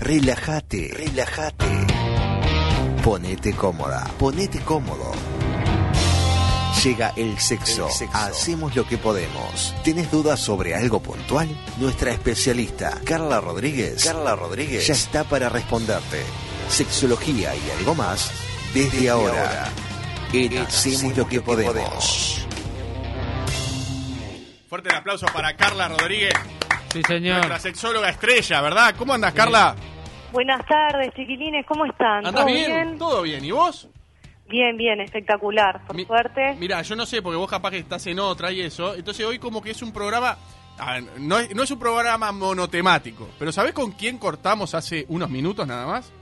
[0.00, 1.66] Relájate, relájate.
[3.04, 5.12] Ponete cómoda, ponete cómodo.
[6.82, 7.88] Llega el sexo.
[8.14, 9.74] Hacemos lo que podemos.
[9.84, 11.48] ¿Tienes dudas sobre algo puntual?
[11.78, 16.22] Nuestra especialista, Carla Rodríguez, Carla Rodríguez, ya está para responderte.
[16.68, 18.30] Sexología y algo más
[18.72, 19.68] desde, ahora.
[20.32, 22.46] En Hacemos lo que, podemos.
[24.68, 26.32] Fuerte el aplauso para Carla Rodríguez,
[26.92, 27.36] Sí, señor.
[27.38, 28.94] nuestra sexóloga estrella, ¿verdad?
[28.96, 29.74] ¿Cómo andas, Carla?
[30.32, 32.26] Buenas tardes, chiquilines, ¿cómo están?
[32.26, 32.98] ¿Andas ¿Todo bien?
[32.98, 33.44] ¿Todo bien?
[33.44, 33.88] ¿Y vos?
[34.48, 36.54] Bien, bien, espectacular, por Mi- suerte.
[36.58, 38.94] Mira, yo no sé, porque vos capaz que estás en otra y eso.
[38.94, 40.36] Entonces hoy como que es un programa...
[41.18, 45.66] no, es, no es un programa monotemático, pero ¿sabés con quién cortamos hace unos minutos
[45.66, 46.12] nada más?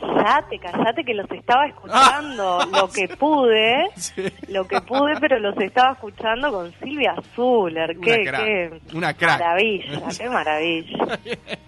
[0.00, 4.24] Callate, callate que los estaba escuchando lo que pude, Sí.
[4.48, 7.96] lo que pude, pero los estaba escuchando con Silvia Zuller.
[8.00, 9.40] Qué, Una crack, qué una crack.
[9.40, 11.18] maravilla, qué maravilla.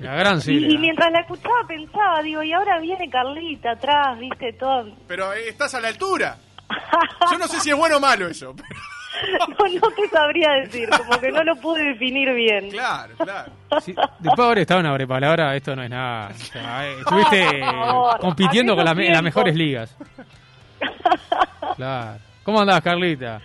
[0.00, 0.69] La gran Y, Silvia.
[0.74, 4.91] y mientras la escuchaba pensaba, digo, y ahora viene Carlita atrás, viste, todo.
[5.06, 6.36] Pero eh, estás a la altura.
[7.33, 8.55] Yo no sé si es bueno o malo eso.
[8.56, 8.69] pero-
[9.48, 12.70] no, no te sabría decir, como que no lo pude definir bien.
[12.70, 13.52] claro, claro.
[13.80, 16.28] Sí, después de haber estado en Abrepalabra, esto no es nada.
[16.30, 19.96] O sea, eh, estuviste favor, compitiendo con la- aquellos en las mejores ligas.
[21.77, 22.19] Claro.
[22.44, 23.41] ¿Cómo andás, Carlita?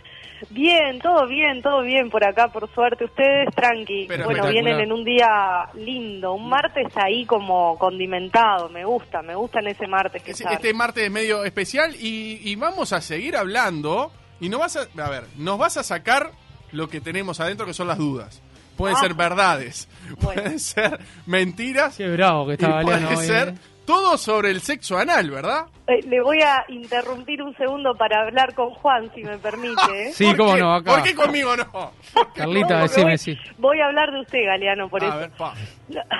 [0.50, 3.06] Bien, todo bien, todo bien por acá, por suerte.
[3.06, 4.06] Ustedes tranqui.
[4.08, 8.70] Pero bueno, vienen en un día lindo, un martes ahí como condimentado.
[8.70, 10.56] Me gusta, me gusta en ese martes que sale.
[10.56, 14.12] Este martes es medio especial y, y vamos a seguir hablando.
[14.40, 16.32] Y no vas a, a ver, nos vas a sacar
[16.72, 18.42] lo que tenemos adentro que son las dudas.
[18.78, 19.02] Pueden Ah.
[19.02, 19.88] ser verdades,
[20.22, 20.42] Bueno.
[20.42, 23.54] pueden ser mentiras Qué bravo que Galeano puede hoy, ser eh.
[23.86, 25.68] todo sobre el sexo anal, ¿verdad?
[25.86, 30.08] Eh, le voy a interrumpir un segundo para hablar con Juan, si me permite.
[30.08, 30.12] ¿eh?
[30.14, 30.60] Sí, ¿Por cómo qué?
[30.62, 30.92] no, acá.
[30.92, 31.92] ¿Por qué conmigo no?
[32.36, 33.38] Carlita, No, decime voy, sí.
[33.60, 35.18] voy a hablar de usted, Galeano, por a eso.
[35.20, 35.54] ver, pa.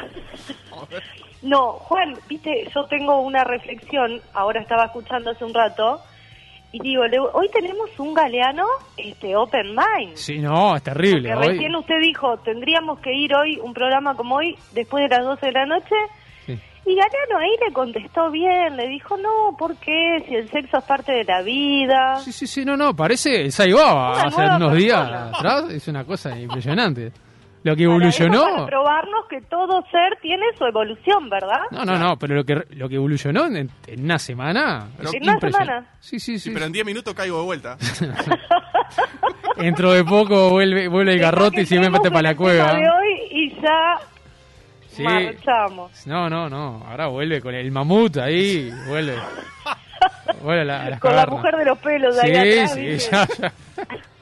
[0.72, 1.04] A ver.
[1.42, 6.02] No, Juan, viste, yo tengo una reflexión, ahora estaba escuchando hace un rato,
[6.74, 8.66] y digo, le- hoy tenemos un Galeano
[8.98, 10.16] este, open mind.
[10.16, 11.32] Sí, no, es terrible.
[11.34, 15.16] Porque Hoy, recién usted dijo, tendríamos que ir hoy, un programa como hoy, después de
[15.16, 15.96] las 12 de la noche.
[16.46, 16.54] Sí.
[16.86, 20.26] Y Galeano ahí le contestó bien, le dijo, no, ¿por qué?
[20.28, 22.16] Si el sexo es parte de la vida.
[22.18, 25.28] Sí, sí, sí, no, no, parece Saibaba Una hace unos días persona.
[25.30, 25.70] atrás.
[25.70, 27.12] Es una cosa impresionante.
[27.64, 28.40] Lo que Para evolucionó.
[28.46, 31.62] eso, Para probarnos que todo ser tiene su evolución, ¿verdad?
[31.72, 34.88] No, no, no, pero lo que, lo que evolucionó en, en una semana.
[34.98, 35.86] Pero- es ¿En una semana?
[36.02, 36.50] Sí, sí, sí.
[36.50, 37.78] Sí, pero en 10 minutos caigo de vuelta.
[39.58, 42.74] Dentro de poco vuelve, vuelve el garrote y se me mete para la cueva.
[42.74, 43.98] de hoy y ya
[44.90, 45.02] Sí.
[45.04, 46.06] marchamos.
[46.06, 46.84] No, no, no.
[46.88, 48.70] Ahora vuelve con el mamut ahí.
[48.88, 49.16] Vuelve.
[50.44, 52.98] Vuelve a, la- a las Con la mujer de los pelos Sí, ahí atrás, sí,
[53.10, 53.54] ya, ya.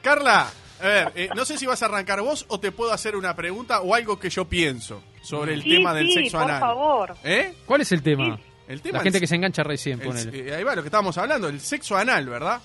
[0.00, 0.46] Carla,
[0.82, 3.34] a ver, eh, no sé si vas a arrancar vos o te puedo hacer una
[3.36, 6.60] pregunta o algo que yo pienso sobre el Sí, tema del sí, sexo por anal.
[6.60, 7.14] favor.
[7.24, 7.54] ¿Eh?
[7.66, 8.38] ¿Cuál es el tema?
[8.68, 10.48] El tema La gente que se- engancha recién, el- ponele.
[10.50, 12.60] eh, ahí va lo que estábamos hablando, el sexo anal, ¿verdad?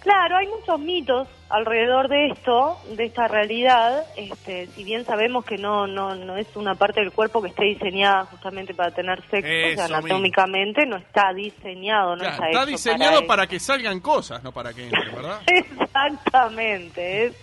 [0.00, 4.04] Claro, hay muchos mitos alrededor de esto, de esta realidad.
[4.16, 7.64] Este, si bien sabemos que no, no, no es una parte del cuerpo que esté
[7.64, 9.96] diseñada justamente para tener sexo, o sea, Eso mismo.
[9.96, 14.44] anatómicamente no está diseñado, no Claro, está, está hecho diseñado para, para, que salgan cosas,
[14.44, 15.40] no para que entren, ¿verdad?
[16.04, 17.36] Exactamente, es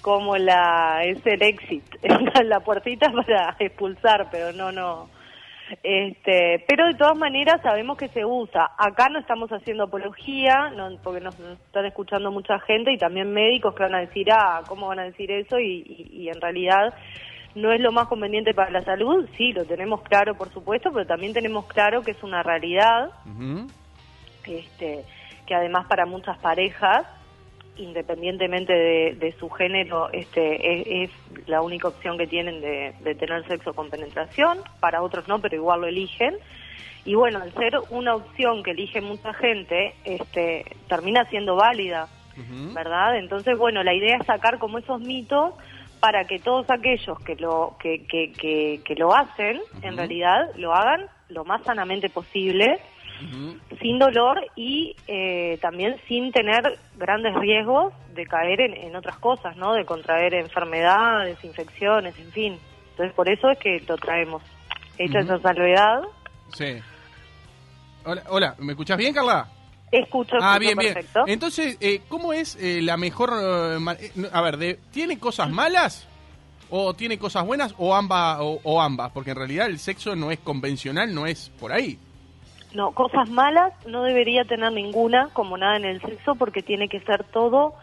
[0.00, 5.10] como la es el exit, es la puertita para expulsar, pero no, no.
[5.82, 8.72] Este, pero de todas maneras sabemos que se usa.
[8.76, 13.74] Acá no estamos haciendo apología, no, porque nos, están escuchando mucha gente y también médicos
[13.74, 15.58] que van a decir, ah, ¿cómo van a decir eso?
[15.58, 16.92] Y, y- y en realidad
[17.54, 19.26] no es lo más conveniente para la salud.
[19.38, 23.70] Sí, lo tenemos claro, por supuesto, pero también tenemos claro que es una realidad Ujú.
[24.44, 25.04] este,
[25.46, 27.06] que además para muchas parejas,
[27.76, 33.14] independientemente de, de su género, este, es, es la única opción que tienen de, de
[33.14, 36.36] tener sexo con penetración, para otros no, pero igual lo eligen.
[37.04, 42.08] Y bueno, al ser una opción que elige mucha gente, este, termina siendo válida.
[42.74, 43.18] ¿verdad?
[43.18, 45.52] Entonces, bueno, la idea es sacar como esos mitos
[46.00, 50.74] para que todos aquellos que lo que, que, que, que lo hacen, en realidad, lo
[50.74, 52.80] hagan lo más sanamente posible,
[53.80, 59.56] Sin dolor y eh, también sin tener grandes riesgos de caer en, en otras cosas,
[59.56, 59.74] ¿no?
[59.74, 62.58] De contraer enfermedades, infecciones, en fin.
[62.90, 64.42] Entonces, por eso es que lo traemos.
[64.98, 65.34] Hecha Ujú.
[65.34, 66.02] esa salvedad,
[66.52, 66.76] Sí.
[68.04, 69.48] Hola, hola, ¿me escuchás bien, Carla?
[69.90, 70.96] escucho, Ah, bien, bien.
[71.26, 73.30] Entonces, eh, ¿cómo es eh, la mejor...
[73.34, 76.08] eh, eh, a ver, de, ¿tiene cosas malas?
[76.70, 77.74] ¿O tiene cosas buenas?
[77.78, 78.38] ¿O ambas?
[78.40, 79.12] O, o ambas?
[79.12, 81.98] Porque en realidad el sexo no es convencional, no es por ahí.
[82.74, 87.00] No, cosas malas no debería tener ninguna, como nada en el sexo, porque tiene que
[87.00, 87.74] ser todo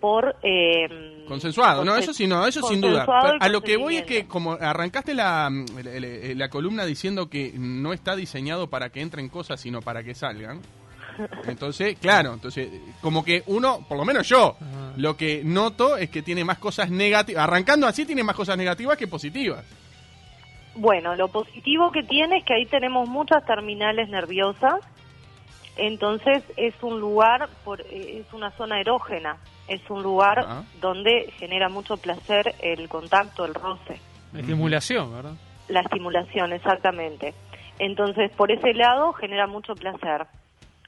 [0.00, 0.34] por...
[0.42, 3.04] Eh, Consensuado, no, eso sí, no, eso sin duda.
[3.38, 5.50] a lo que voy es que como arrancaste la,
[5.84, 10.02] la, la- la columna diciendo que no está diseñado para que entren cosas, sino para
[10.02, 10.60] que salgan.
[11.46, 12.68] Entonces, claro, entonces,
[13.02, 14.56] como que uno, por lo menos yo,
[14.96, 18.96] lo que noto es que tiene más cosas negativas, arrancando así tiene más cosas negativas
[18.96, 19.64] que positivas.
[20.80, 24.80] Bueno, lo positivo que tiene es que ahí tenemos muchas terminales nerviosas,
[25.76, 29.36] entonces es un lugar, por, eh, es una zona erógena,
[29.68, 34.00] es un lugar donde genera mucho placer el contacto, el roce,
[34.34, 35.34] Estimulación, ¿verdad?
[35.68, 37.34] la estimulación, exactamente.
[37.78, 40.28] Entonces, por ese lado genera mucho placer.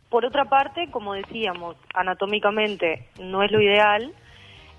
[0.09, 4.11] Por otra parte, como decíamos, anatómicamente no es lo ideal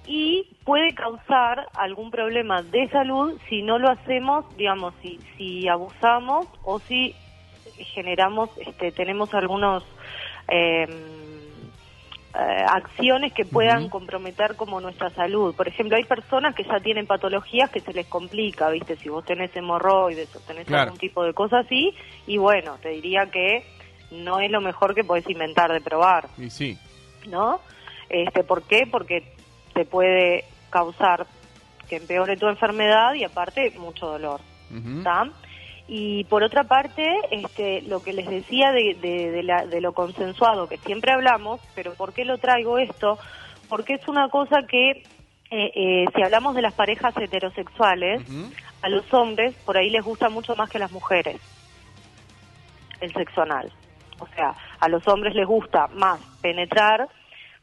[0.05, 6.47] y puede causar algún problema de salud si no lo hacemos, digamos, si, si abusamos
[6.63, 7.15] o si
[7.77, 9.83] generamos, este, tenemos algunos
[10.47, 10.85] eh,
[12.35, 15.55] eh, acciones que puedan comprometer como nuestra salud.
[15.55, 18.95] Por ejemplo, hay personas que ya tienen patologías que se les complica, ¿viste?
[18.97, 20.83] Si vos tenés hemorroides o tenés Claro.
[20.83, 21.93] algún tipo de cosa así,
[22.27, 23.63] y bueno, te diría que
[24.11, 26.27] no es lo mejor que podés inventar de probar.
[26.37, 26.77] Y sí.
[27.27, 27.59] ¿no?
[28.09, 28.87] Este, ¿Por qué?
[28.91, 29.23] Porque
[29.73, 31.25] te puede causar
[31.89, 34.39] que empeore tu enfermedad y aparte mucho dolor.
[34.99, 35.25] ¿está?
[35.87, 39.91] Y por otra parte, este, lo que les decía de, de, de la- de lo
[39.93, 43.19] consensuado, que siempre hablamos, pero ¿por qué lo traigo esto?
[43.67, 44.91] Porque es una cosa que,
[45.51, 48.21] eh, eh, si hablamos de las parejas heterosexuales,
[48.81, 51.39] a los hombres por ahí les gusta mucho más que a las mujeres
[53.01, 53.71] el sexo anal.
[54.19, 57.07] O sea, a los hombres les gusta más penetrar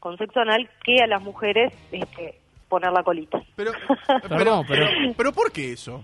[0.01, 2.37] con sexo anal que a las mujeres este,
[2.67, 3.41] poner la colita.
[3.55, 3.71] Pero,
[4.27, 6.03] Perdón, pero- pero ¿por qué eso?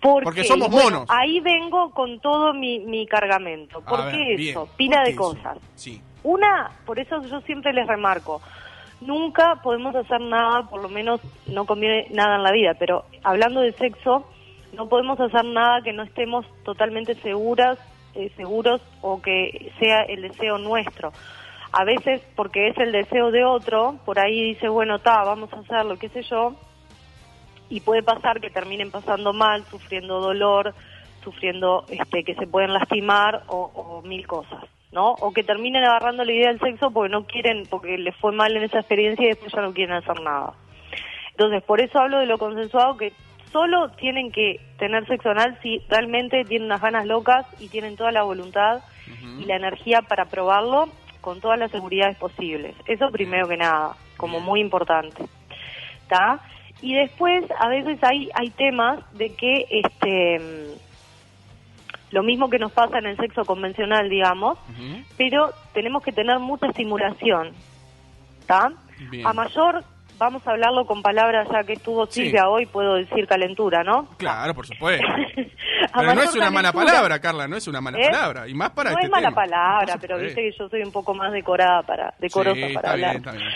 [0.00, 1.06] Porque, Porque somos bueno, monos.
[1.10, 3.80] ahí vengo con todo mi, mi cargamento.
[3.80, 4.50] ¿Por A ver, qué bien.
[4.50, 4.66] eso?
[4.66, 5.20] ¿Por Pila qué de eso?
[5.20, 5.58] cosas.
[5.74, 6.00] Sí.
[6.22, 8.40] Una, por eso yo siempre les remarco,
[9.00, 13.60] nunca podemos hacer nada, por lo menos no conviene nada en la vida, pero hablando
[13.60, 14.24] de sexo,
[14.72, 17.76] no podemos hacer nada que no estemos totalmente seguras,
[18.14, 21.12] eh, seguros o que sea el deseo nuestro.
[21.72, 25.60] A veces, porque es el deseo de otro, por ahí dice, bueno, ta, vamos a
[25.60, 26.54] hacerlo, qué sé yo,
[27.70, 30.74] y puede pasar que terminen pasando mal, sufriendo dolor,
[31.24, 35.12] sufriendo este, que se pueden lastimar o, o mil cosas, ¿no?
[35.12, 38.54] O que terminen agarrando la idea del sexo porque no quieren, porque les fue mal
[38.54, 40.52] en esa experiencia y después ya no quieren hacer nada.
[41.30, 43.14] Entonces, por eso hablo de lo consensuado, que
[43.50, 48.12] solo tienen que tener sexo anal si realmente tienen unas ganas locas y tienen toda
[48.12, 48.80] la voluntad
[49.38, 50.88] y la energía para probarlo
[51.22, 52.76] con todas las seguridades posibles.
[52.86, 55.24] Eso primero que nada, como muy importante.
[56.02, 56.40] ¿Está?
[56.82, 62.72] Y después, a veces hay, hay temas de que este mm, lo mismo que nos
[62.72, 64.58] pasa en el sexo convencional, digamos,
[65.16, 67.52] pero tenemos que tener mucha estimulación.
[68.40, 68.72] ¿Está?
[69.24, 69.82] A mayor,
[70.22, 72.24] vamos a hablarlo con palabras, ya que estuvo Sí.
[72.24, 74.06] Silvia hoy, puedo decir calentura, ¿no?
[74.16, 75.06] Claro, por supuesto.
[75.94, 78.06] Pero no es una mala palabra, Carla, no es una mala ¿Eh?
[78.10, 78.48] palabra.
[78.48, 79.42] Y más para no este es mala tema.
[79.42, 83.10] palabra, pero viste que yo soy un poco más decorada para, decorosa Sí, para hablar.
[83.10, 83.48] bien, está bien.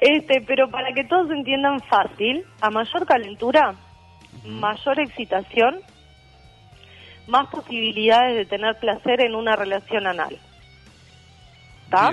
[0.00, 3.74] Este, pero para que todos entiendan fácil, a mayor calentura,
[4.44, 5.80] mayor excitación,
[7.26, 10.38] más posibilidades de tener placer en una relación anal.
[11.84, 12.12] ¿Está?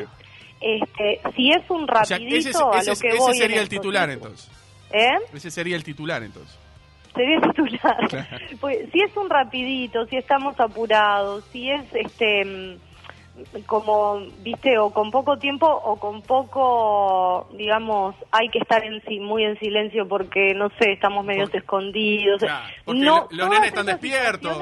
[0.61, 3.61] Este, si es un O sea, rapidito ese, a lo que ese voy en sería
[3.61, 4.49] el titular entonces.
[4.91, 5.17] ¿Eh?
[5.33, 6.57] Ese sería el titular entonces.
[7.15, 8.07] Sería titular.
[8.09, 8.37] Claro.
[8.59, 14.89] Pues, si es un rapidito, si estamos apurados, si es este mm, como, viste, o
[14.91, 20.07] con poco tiempo o con poco, digamos, hay que estar en sí, muy en silencio
[20.09, 22.39] porque, no sé, estamos medios Porque- escondidos.
[22.39, 24.57] Claro, porque no, lo- los nenes están despiertos.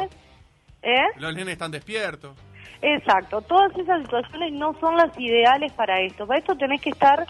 [0.84, 1.02] ¿Eh?
[1.18, 2.38] Los nenes están despiertos.
[2.82, 6.28] Exacto, todas esas situaciones no son las ideales para esto.
[6.28, 7.26] Para esto tenés que estar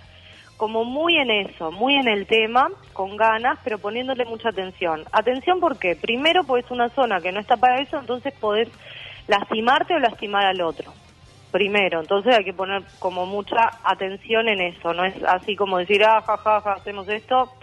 [0.58, 5.04] como muy en eso, muy en el tema, con ganas, pero poniéndole mucha atención.
[5.12, 8.68] Atención porque, primero, pues es una zona que no está para eso, entonces podés
[9.27, 10.92] lastimarte o lastimar al otro.
[11.51, 16.04] Primero, entonces hay que poner como mucha atención en eso, no es así como decir,
[16.04, 17.54] ah, ja, ja, ja, hacemos esto,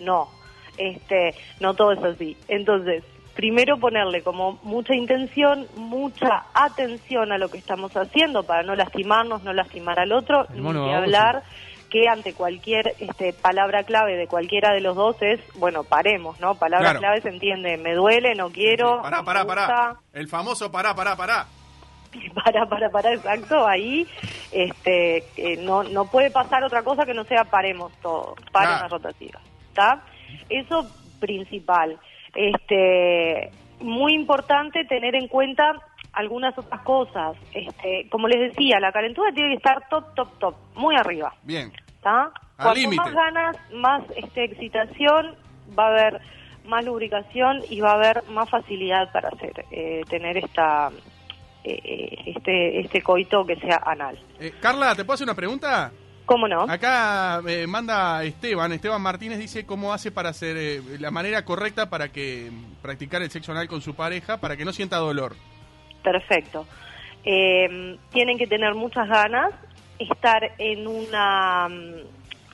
[0.00, 0.28] no,
[0.76, 2.36] este, no todo es así.
[2.48, 3.02] Entonces,
[3.34, 9.42] primero ponerle como mucha intención, mucha atención a lo que estamos haciendo para no lastimarnos,
[9.42, 10.98] no lastimar al otro, ni mono baboso.
[10.98, 11.42] hablar
[11.90, 16.54] que ante cualquier este, palabra clave de cualquiera de los dos es, bueno, paremos, ¿no?
[16.54, 17.00] Palabra Claro.
[17.00, 19.96] clave se entiende, me duele, no quiero, Pará, pará, me pará.
[20.14, 21.46] El famoso pará, pará, pará.
[22.44, 24.06] para, para, para, exacto, ahí
[24.52, 28.80] este, eh, no, no puede pasar otra cosa que no sea paremos todo, para Claro.
[28.80, 30.02] una rotativa, ¿está?
[30.48, 31.98] Eso principal.
[32.34, 35.74] Este, muy importante tener en cuenta
[36.12, 37.36] algunas otras cosas.
[37.52, 41.72] Este, como les decía, la calentura tiene que estar top, top, top, muy arriba, Bien.
[41.96, 42.30] ¿está?
[42.56, 45.34] Cuanto más ganas, más este, excitación,
[45.78, 46.20] va a haber
[46.66, 50.90] más lubricación y va a haber más facilidad para hacer eh, tener esta
[51.64, 54.18] eh, eh, este este coito que sea anal.
[54.40, 55.92] Eh, Carla, ¿te puedo hacer una pregunta?
[56.32, 56.62] ¿Cómo no?
[56.62, 61.90] Acá eh, manda Esteban, Esteban Martínez dice cómo hace para hacer eh, la manera correcta
[61.90, 65.36] para que mm, practicar el sexo anal con su pareja para que no sienta dolor.
[66.02, 66.66] Perfecto.
[67.24, 69.52] Eh, tienen que tener muchas ganas,
[69.98, 71.68] estar en una...
[71.68, 71.94] mm,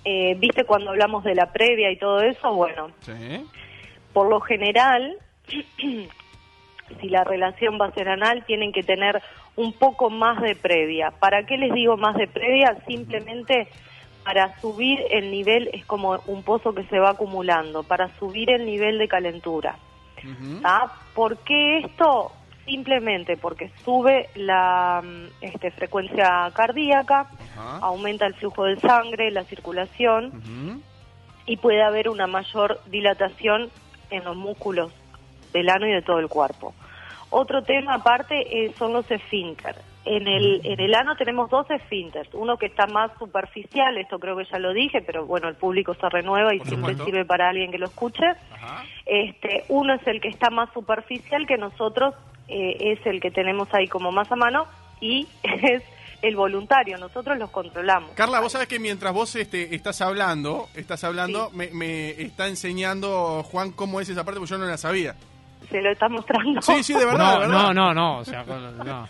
[0.04, 2.52] eh, ¿Viste cuando hablamos de la previa y todo eso?
[2.54, 3.12] Bueno, Sí.
[4.12, 5.16] por lo general,
[7.00, 9.23] si la relación va a ser anal, tienen que tener
[9.58, 11.10] un poco más de previa.
[11.10, 12.76] ¿Para qué les digo más de previa?
[12.86, 13.68] Simplemente
[14.24, 18.64] para subir el nivel, es como un pozo que se va acumulando, para subir el
[18.64, 19.76] nivel de calentura.
[20.18, 20.60] Ujú.
[20.60, 20.92] ¿Tá?
[21.14, 22.30] ¿Por qué esto?
[22.66, 27.26] Simplemente porque sube la mm, este, frecuencia cardíaca,
[27.80, 30.82] aumenta el flujo de sangre, la circulación
[31.46, 33.70] y puede haber una mayor dilatación
[34.10, 34.92] en los músculos
[35.52, 36.74] del ano y de todo el cuerpo.
[37.30, 39.76] Otro tema aparte eh, son los esfínter.
[40.04, 44.38] En el, en el ano tenemos dos esfínteres, uno que está más superficial, esto creo
[44.38, 47.70] que ya lo dije, pero bueno, el público se renueva y siempre sirve para alguien
[47.70, 48.25] que lo escuche.
[48.25, 48.85] Ajá.
[49.04, 52.14] Este, uno es el que está más superficial que nosotros,
[52.49, 54.66] eh, es el que tenemos ahí como más a mano
[55.00, 55.82] y es
[56.23, 58.12] el voluntario, nosotros los controlamos.
[58.12, 63.42] Carla, vos sabés que mientras vos este, estás hablando, estás hablando, me, me está enseñando
[63.44, 65.14] Juan cómo es esa parte porque yo no la sabía.
[65.70, 66.62] Se lo está mostrando.
[66.62, 67.62] Sí, sí, de verdad, No, de verdad.
[67.62, 69.08] no, no, no, o sea, con- no.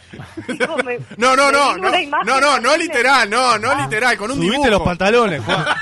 [0.49, 1.91] Digo, me- No, no, no, no,
[2.25, 4.71] no, no, no literal, no, no literal, con un Subiste dibujo.
[4.71, 5.65] los pantalones, Juan.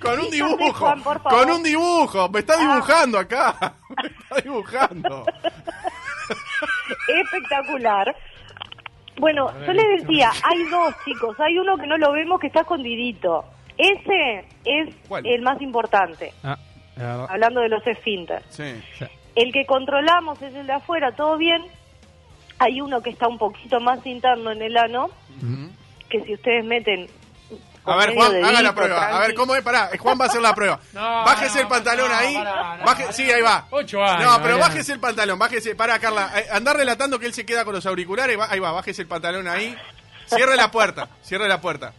[0.00, 1.40] Con un dibujo, Juan, por favor.
[1.46, 2.60] con un dibujo, me está Ah.
[2.60, 5.24] dibujando acá, me está dibujando.
[7.08, 8.16] Espectacular.
[9.18, 12.60] Bueno, yo les decía, hay dos chicos, hay uno que no lo vemos que está
[12.60, 13.44] escondidito.
[13.76, 15.26] Ese es ¿Cuál?
[15.26, 16.56] el más importante, Ah,
[17.28, 18.44] hablando de los esfínteres.
[18.50, 18.74] Sí.
[19.34, 21.62] El que controlamos es el de afuera, todo bien.
[22.58, 25.10] Hay uno que está un poquito más interno en el ano,
[26.08, 27.08] que si ustedes meten...
[27.84, 29.16] A ver, Juan, haga la prueba.
[29.16, 29.34] A ver.
[29.34, 29.62] ¿cómo es?
[29.62, 30.78] Pará, Juan va a hacer la prueba.
[30.92, 32.34] No, bájese no, el pantalón no, ahí.
[32.34, 33.66] no, Baje- sí, ahí va.
[33.70, 35.74] Ocho años, No, pero bájese el pantalón, bájese.
[35.74, 36.30] Pará, Carla.
[36.38, 38.38] eh, Andá relatando que él se queda con los auriculares.
[38.48, 39.76] ahí va, bájese el pantalón ahí.
[40.26, 41.92] Cierre la puerta, cierre la puerta.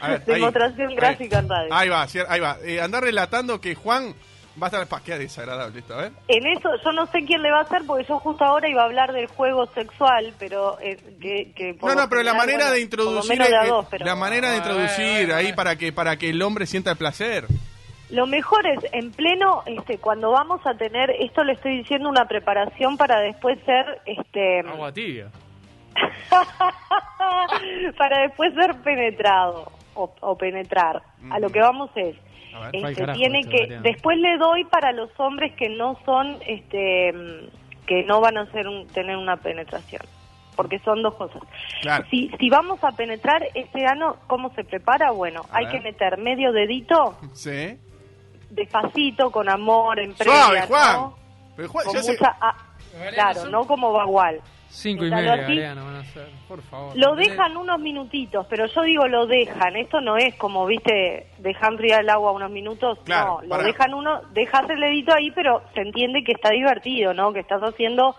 [0.00, 0.24] A ver.
[0.24, 0.96] Demostración Ahí.
[0.96, 1.72] gráfica en radio.
[1.72, 2.56] Ahí va, cier- ahí va.
[2.64, 4.16] Eh, andá relatando que Juan
[4.60, 4.86] va a estar...
[4.86, 6.12] Pa, qué desagradable esto, a ver.
[6.28, 8.82] En eso yo no sé quién le va a hacer porque yo justo ahora iba
[8.82, 12.64] a hablar del juego sexual, pero eh, que, que por No, no, pero la manera
[12.64, 13.16] bueno, de introducir...
[13.16, 15.92] por lo menos de a eh, dos, pero La manera de introducir ahí para que,
[15.92, 17.46] para que el hombre sienta el placer.
[18.10, 22.26] Lo mejor es en pleno, este, cuando vamos a tener, esto le estoy diciendo una
[22.26, 25.30] preparación para después ser, este, Agua tibia.
[27.98, 31.02] para después ser penetrado o, o penetrar.
[31.30, 32.16] A lo que vamos es,
[32.60, 32.76] ver.
[32.76, 37.12] este, tiene que, después le doy para los hombres que no son, este,
[37.86, 40.02] que no van a hacer un- tener una penetración.
[40.54, 41.42] Porque son dos cosas.
[41.80, 42.04] Claro.
[42.10, 45.10] Si, si vamos a penetrar este ano, ¿cómo se prepara?
[45.10, 45.74] Bueno, A hay ver.
[45.76, 47.78] que meter medio dedito, Sí.
[48.50, 50.92] despacito, con amor, en previa, Suave, Juan.
[50.96, 51.16] ¿no?
[51.56, 52.36] Pero Juan, Con se- mucha...
[53.14, 54.40] claro, no como bagual.
[54.74, 56.28] Cinco y media, van a ser.
[56.48, 56.96] Por favor.
[56.96, 59.76] Lo dejan unos minutitos, pero yo digo lo dejan.
[59.76, 62.98] Esto no es como, viste, dejan enfriar el agua unos minutos.
[63.04, 63.64] Claro, no, lo para.
[63.64, 67.34] dejan uno, dejas el dedito ahí, pero se entiende que está divertido, ¿no?
[67.34, 68.16] Que estás haciendo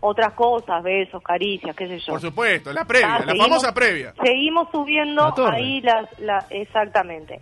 [0.00, 2.12] otras cosas, besos, caricias, qué sé yo.
[2.14, 4.14] Por supuesto, la previa, Ah, la seguimos- famosa previa.
[4.24, 7.40] Seguimos subiendo La ahí las, la, exactamente.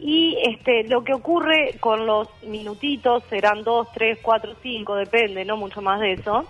[0.00, 5.56] Y este, lo que ocurre con los minutitos, serán dos, tres, cuatro, cinco, depende, no
[5.56, 6.44] mucho más de eso.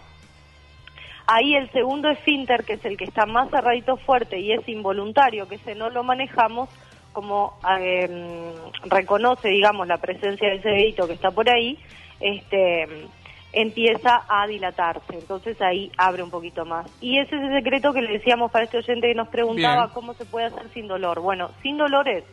[1.27, 5.49] Ahí el segundo esfínter, que es el que está más cerradito fuerte y es involuntario,
[5.49, 6.69] que ese no lo manejamos,
[7.13, 11.79] como eh, reconoce, digamos, la presencia de ese dedito que está por ahí,
[12.21, 13.09] este
[13.53, 15.15] empieza a dilatarse.
[15.15, 16.87] Entonces ahí abre un poquito más.
[17.01, 19.95] Y ese es el secreto que le decíamos para este oyente que nos preguntaba Bien.
[19.95, 21.21] cómo se puede hacer sin dolor.
[21.21, 22.25] Bueno, sin dolor es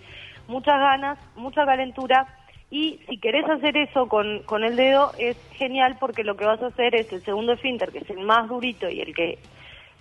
[0.47, 2.25] muchas ganas, mucha calentura
[2.71, 6.61] y si querés hacer eso con, con el dedo es genial porque lo que vas
[6.61, 9.39] a hacer es el segundo esfínter, que es el más durito y el que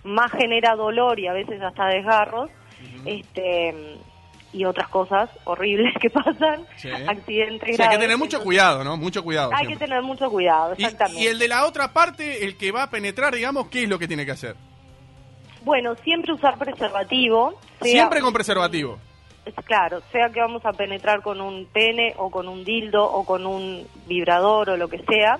[0.03, 2.49] más genera dolor y a veces hasta desgarros,
[3.05, 3.97] este
[4.51, 6.89] y otras cosas horribles que pasan, Sí.
[6.89, 8.97] accidentes Sí, hay que tener mucho cuidado, ¿no?
[8.97, 9.51] Mucho cuidado.
[9.53, 11.21] Hay que tener mucho cuidado, Y- exactamente.
[11.21, 13.99] Y, el de la otra parte, el que va a penetrar, digamos, ¿qué es lo
[13.99, 14.55] que tiene que hacer?
[15.63, 17.59] Bueno, siempre usar preservativo.
[17.81, 18.97] sea- Siempre con preservativo.
[19.45, 23.25] Es Claro, sea que vamos a penetrar con un pene o con un dildo o
[23.25, 25.39] con un vibrador o lo que sea,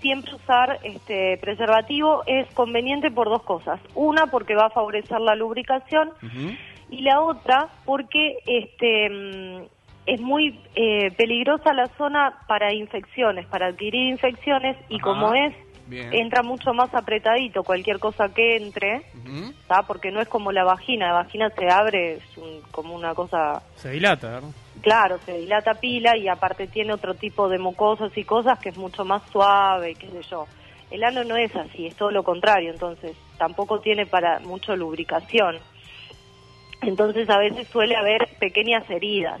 [0.00, 3.80] siempre usar este preservativo es conveniente por dos cosas.
[3.94, 6.10] Una, porque va a favorecer la lubricación
[6.90, 9.62] y la otra, porque este mm,
[10.06, 15.54] es muy eh, peligrosa la zona para infecciones, para adquirir infecciones y como es,
[15.90, 16.14] Bien.
[16.14, 19.02] entra mucho más apretadito cualquier cosa que entre.
[19.66, 19.82] ¿tá?
[19.86, 23.62] porque no es como la vagina, la vagina se abre es un- como una cosa,
[23.76, 24.48] Se dilata, ¿verdad?
[24.80, 28.76] claro, se dilata pila y aparte tiene otro tipo de mucosas y cosas que es
[28.78, 30.46] mucho más suave, qué sé yo.
[30.90, 35.58] El ano no es así, es todo lo contrario, entonces tampoco tiene para mucho lubricación.
[36.82, 39.40] Entonces a veces suele haber pequeñas heridas.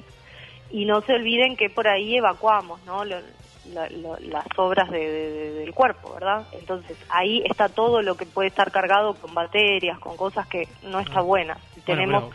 [0.70, 3.04] Y no se olviden que por ahí evacuamos, ¿no?
[3.04, 3.16] Lo-
[3.64, 6.46] la- lo- las obras de- de- de- del cuerpo, ¿verdad?
[6.52, 11.00] Entonces ahí está todo lo que puede estar cargado con bacterias, con cosas que no
[11.00, 11.54] está buena.
[11.58, 11.62] Ah.
[11.74, 12.34] Bueno, tenemos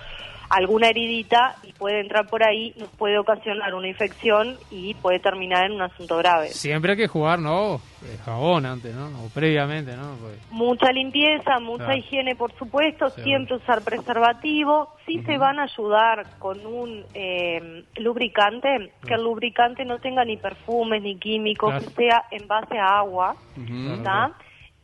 [0.49, 5.65] alguna heridita y puede entrar por ahí, nos puede ocasionar una infección y puede terminar
[5.65, 6.49] en un asunto grave.
[6.49, 7.81] Siempre hay que jugar, ¿no?
[8.23, 9.07] Jabón antes, ¿no?
[9.23, 10.15] O previamente, ¿no?
[10.21, 11.97] Porque- Mucha limpieza, mucha Claro.
[11.99, 14.89] higiene, por supuesto, siempre usar preservativo.
[15.07, 20.37] Sí se van a ayudar con un eh, lubricante, que el lubricante no tenga ni
[20.37, 21.85] perfumes ni químicos, Claro.
[21.85, 23.35] que sea en base a agua.
[23.57, 24.03] Ujú.
[24.03, 24.31] ¿tá?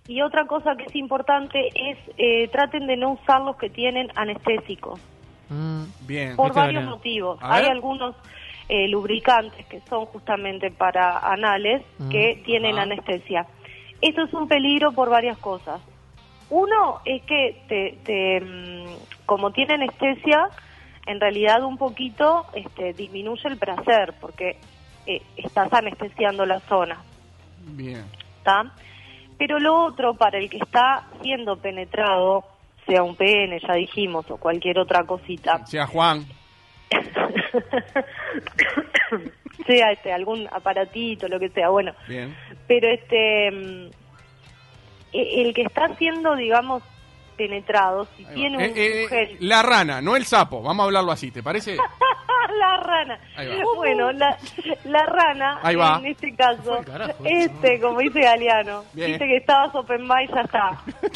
[0.08, 4.08] Y otra cosa que es importante es eh, traten de no usar los que tienen
[4.16, 5.00] anestésicos
[5.52, 6.36] Mm, Bien.
[6.38, 7.38] por varios motivos.
[7.42, 7.72] A Hay ver.
[7.72, 8.16] algunos
[8.70, 12.10] eh, lubricantes que son justamente para anales Mm.
[12.10, 13.46] que tienen anestesia.
[14.02, 15.82] Esto es un peligro por varias cosas.
[16.50, 20.50] Uno es que te, te, mm, como tiene anestesia,
[21.06, 24.56] en realidad un poquito este, disminuye el placer porque
[25.06, 26.98] eh, estás anestesiando la zona.
[27.66, 28.06] Bien.
[28.38, 28.72] ¿está?
[29.38, 32.46] Pero lo otro, para el que está siendo penetrado,
[32.86, 36.26] sea un pene, ya dijimos, o cualquier otra cosita, Sea Juan.
[39.66, 42.36] sea este algún aparatito, lo que sea, bueno, Bien.
[42.68, 43.90] pero este mm,
[45.14, 46.84] e- el que está siendo, digamos,
[47.38, 48.64] penetrado, si Ahí tiene va.
[48.64, 50.62] un, Eh, eh, gen- la rana, no el sapo.
[50.62, 51.78] Vamos a hablarlo así, ¿te parece?
[52.60, 53.20] la rana.
[53.76, 54.38] Bueno, la,
[54.86, 55.98] la rana, Ahí va.
[56.00, 59.14] en este caso, carajo, este, como dice Galeano, Bien.
[59.14, 60.82] dice que estabas open mind, ya está.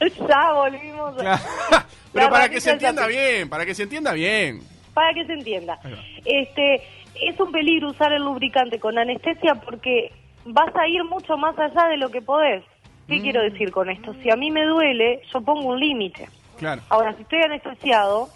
[0.28, 1.14] ya volvimos.
[1.16, 1.42] Claro.
[1.70, 4.60] La Pero para que se entienda bien, para que se entienda bien.
[4.94, 5.78] para que se entienda.
[6.24, 6.82] Este,
[7.14, 10.12] es un peligro usar el lubricante con anestesia porque
[10.44, 12.64] vas a ir mucho más allá de lo que podés.
[13.08, 13.22] ¿Qué Mm.
[13.22, 14.14] quiero decir con esto?
[14.22, 16.28] Si a mí me duele, yo pongo un límite.
[16.58, 16.82] Claro.
[16.90, 18.28] Ahora, si estoy anestesiado,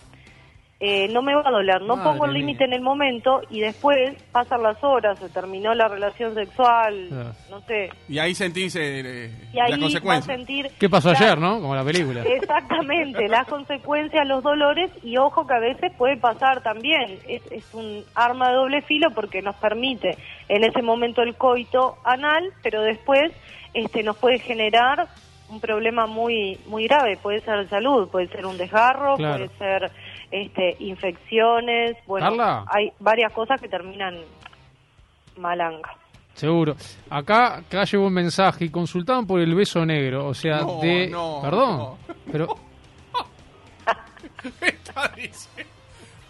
[0.81, 1.81] eh, no me va a doler.
[1.83, 3.97] No Madre pongo el límite en el momento y después
[4.33, 7.33] pasan las horas, se terminó la relación sexual, Claro.
[7.51, 7.91] no sé.
[8.09, 10.25] Y ahí sentís eh, Y ahí las va a consecuencias.
[10.37, 10.71] sentir...
[10.79, 11.61] ¿Qué pasó ayer, no?
[11.61, 12.23] Como la película.
[12.23, 17.19] Exactamente, las consecuencias, los dolores y ojo que a veces puede pasar también.
[17.29, 20.17] Es, es un arma de doble filo porque nos permite
[20.49, 23.33] en ese momento el coito anal, pero después
[23.73, 25.07] este, nos puede generar
[25.51, 27.17] un problema muy muy grave.
[27.23, 29.47] Puede ser salud, puede ser un desgarro, Claro.
[29.47, 29.91] puede ser
[30.43, 31.97] este, infecciones.
[32.07, 32.65] Bueno, Carla.
[32.69, 34.19] hay varias cosas que terminan
[35.37, 35.91] malanga.
[36.35, 36.75] Seguro.
[37.11, 41.09] Acá, acá llegó un mensaje y consultaban por el beso negro, o sea, No, de...
[41.09, 41.99] no, Perdón, no.
[42.33, 42.49] pero...
[44.61, 45.71] Está diciendo,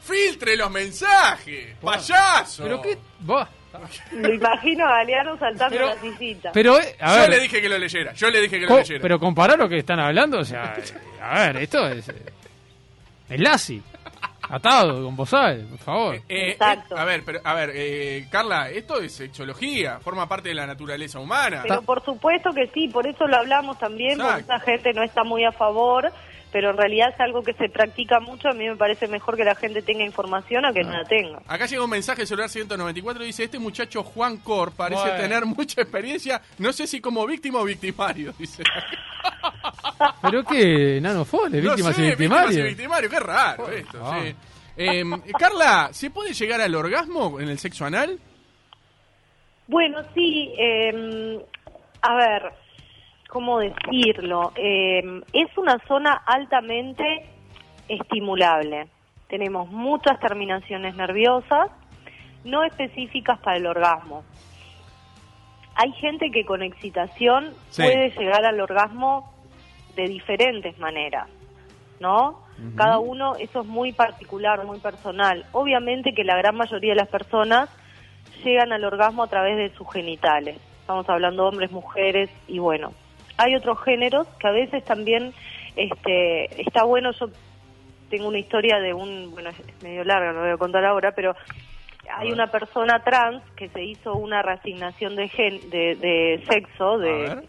[0.03, 2.63] Filtre los mensajes, payaso.
[2.65, 2.99] ¿Pero qué?
[3.29, 3.49] Va.
[4.13, 6.51] Lo imagino a Galeano saltando Pero- la sisita.
[6.53, 9.01] Pero, eh, Yo le dije que lo leyera, yo le dije que lo leyera.
[9.03, 12.09] pero comparar lo que están hablando, o sea, eh, a ver, esto es...
[12.11, 12.15] eh,
[13.31, 13.83] El Lassi,
[14.49, 16.15] atado con bozal, por favor.
[16.29, 16.97] Eh, Exacto.
[16.97, 20.67] eh, a ver, pero, a ver, eh, Carla, esto es sexología, forma parte de la
[20.67, 21.61] naturaleza humana.
[21.63, 25.25] Pero por supuesto que sí, por eso lo hablamos también, porque esa gente no está
[25.25, 26.13] muy a favor,
[26.53, 29.45] pero en realidad es algo que se practica mucho, a mí me parece mejor que
[29.45, 31.41] la gente tenga información a que no la tenga.
[31.49, 35.17] Acá llega un mensaje del celular 194 dice, este muchacho Juan Cor parece Bueno.
[35.21, 38.63] tener mucha experiencia, no sé si como víctima o victimario, dice.
[40.23, 40.99] ¿Pero qué?
[41.01, 42.49] Nano Fole, No víctimas sé, y victimarios.
[42.51, 44.21] víctimas y victimarios, qué raro esto, Ah.
[44.23, 44.35] sí.
[44.77, 45.03] Eh,
[45.39, 48.19] Carla, ¿se puede llegar al orgasmo en el sexo anal?
[49.69, 51.41] Bueno, sí, eh,
[52.03, 52.53] a ver,
[53.29, 54.53] ¿cómo decirlo?
[54.57, 57.05] Eh, es una zona altamente
[57.89, 58.89] estimulable.
[59.29, 61.71] Tenemos muchas terminaciones nerviosas,
[62.45, 64.25] no específicas para el orgasmo.
[65.77, 67.83] Hay gente que con excitación Sí.
[67.83, 69.34] puede llegar al orgasmo
[69.95, 71.29] de diferentes maneras,
[72.01, 72.43] ¿no?
[72.77, 75.45] Cada uno, eso es muy particular, muy personal.
[75.53, 77.69] Obviamente que la gran mayoría de las personas
[78.45, 80.59] llegan al orgasmo a través de sus genitales.
[80.81, 82.93] Estamos hablando hombres, mujeres y bueno.
[83.37, 85.33] Hay otros géneros que a veces también
[85.75, 87.11] este, está bueno.
[87.13, 87.27] Yo
[88.09, 91.35] tengo una historia de un, bueno, es medio larga, no voy a contar ahora, pero
[92.17, 97.43] hay una persona trans que se hizo una reasignación de, gen, de, de sexo, de.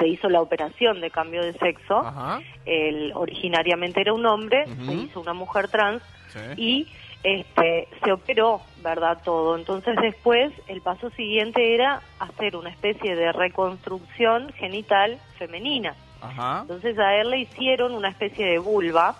[0.00, 1.98] Se hizo la operación de cambio de sexo.
[1.98, 2.40] Ajá.
[2.66, 6.38] Él originariamente era un hombre, se hizo una mujer trans Sí.
[6.56, 6.88] y
[7.22, 9.18] este, se operó, ¿verdad?
[9.24, 9.56] Todo.
[9.56, 15.94] Entonces después el paso siguiente era hacer una especie de reconstrucción genital femenina.
[16.22, 16.60] Ajá.
[16.62, 19.16] Entonces a él le hicieron una especie de vulva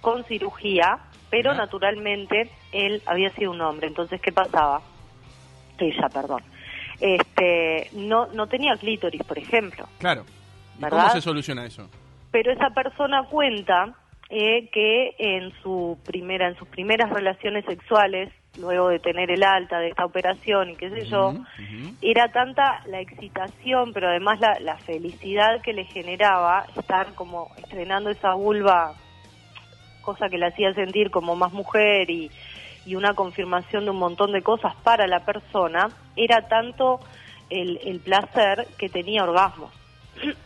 [0.00, 0.98] con cirugía,
[1.30, 3.86] pero naturalmente él había sido un hombre.
[3.88, 4.82] Entonces, ¿qué pasaba?
[5.78, 6.42] Ella, perdón.
[7.00, 9.86] Este, no, no tenía clítoris, por ejemplo.
[9.98, 10.24] Claro.
[10.78, 10.98] ¿Y ¿Verdad?
[11.02, 11.88] cómo se soluciona eso?
[12.30, 13.94] Pero esa persona cuenta
[14.30, 19.78] eh, que en su primera, en sus primeras relaciones sexuales, luego de tener el alta
[19.78, 21.34] de esta operación y qué sé yo,
[22.00, 28.10] era tanta la excitación, pero además la, la felicidad que le generaba estar como estrenando
[28.10, 28.94] esa vulva,
[30.02, 32.30] cosa que le hacía sentir como más mujer y,
[32.86, 37.00] y una confirmación de un montón de cosas para la persona, era tanto
[37.50, 39.72] el, el placer que tenía orgasmos.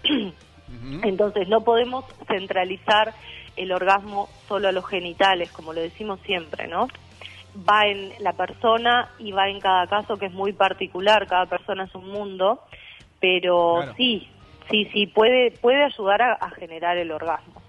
[0.04, 1.00] Ujú.
[1.02, 3.14] Entonces no podemos centralizar
[3.56, 6.88] el orgasmo solo a los genitales, como lo decimos siempre, ¿no?
[7.68, 11.84] Va en la persona y va en cada caso que es muy particular, cada persona
[11.84, 12.60] es un mundo,
[13.20, 13.94] pero Claro.
[13.96, 14.28] sí,
[14.70, 17.60] sí, sí, puede, puede ayudar a, a generar el orgasmo.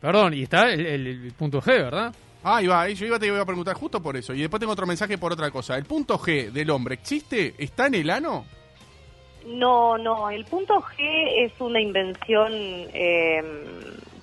[0.00, 2.12] Perdón, y está el, el- el punto G, ¿verdad?
[2.50, 4.32] Ah, ahí va, ahí yo iba, te iba a preguntar justo por eso.
[4.32, 5.76] Y después tengo otro mensaje por otra cosa.
[5.76, 7.54] ¿El punto G del hombre existe?
[7.58, 8.46] ¿Está en el ano?
[9.44, 13.42] No, no, el punto G es una invención eh,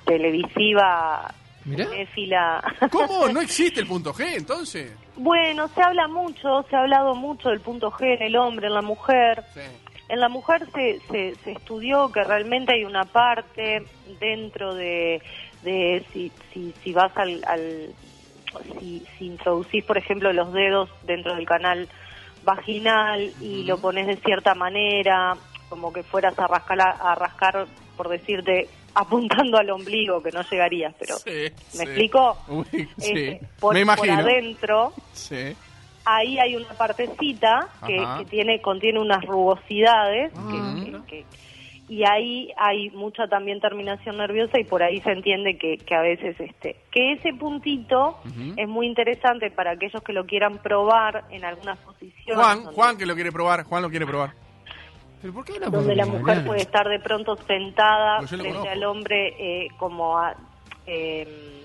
[0.05, 1.31] televisiva,
[1.65, 2.63] Mirá.
[2.91, 3.27] ¿Cómo?
[3.27, 4.91] ¿No existe el punto G entonces?
[5.17, 8.73] Bueno, se habla mucho, se ha hablado mucho del punto G en el hombre, en
[8.73, 9.43] la mujer.
[9.53, 9.61] Sí.
[10.09, 13.85] En la mujer se, se, se estudió que realmente hay una parte
[14.19, 15.21] dentro de,
[15.63, 17.93] de si, si, si vas al, al
[18.79, 21.87] si, si introducís, por ejemplo, los dedos dentro del canal
[22.43, 25.35] vaginal y lo pones de cierta manera,
[25.69, 27.65] como que fueras a rascar, a rascar
[27.97, 31.81] por decirte, apuntando al ombligo, que no llegarías, pero Sí, ¿me sí.
[31.83, 32.37] explico?
[32.47, 32.87] Uy, sí.
[32.97, 34.13] Este, por, Me por imagino.
[34.19, 35.55] adentro Sí.
[36.05, 40.75] ahí hay una partecita que, que tiene contiene unas rugosidades que- Ah.
[40.85, 41.25] que- que-
[41.87, 46.01] y ahí hay mucha también terminación nerviosa y por ahí se entiende que, que a
[46.01, 48.17] veces este que ese puntito
[48.57, 52.97] es muy interesante para aquellos que lo quieran probar en algunas posiciones Juan, donde, Juan
[52.97, 53.63] que lo quiere probar.
[53.63, 54.33] Juan lo quiere probar.
[55.21, 58.49] ¿Pero por qué hablamos donde de la mujer puede estar de pronto sentada Pues frente
[58.49, 58.69] conozco.
[58.69, 60.35] al hombre eh, como a,
[60.87, 61.64] eh,